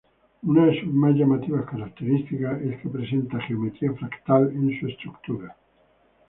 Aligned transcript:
Una 0.41 0.65
de 0.65 0.79
sus 0.81 0.91
más 0.91 1.13
llamativas 1.13 1.63
características 1.65 2.59
es 2.63 2.81
que 2.81 2.89
presenta 2.89 3.39
geometría 3.39 3.93
fractal 3.93 4.49
en 4.51 4.79
su 4.79 4.87
estructura. 4.87 5.55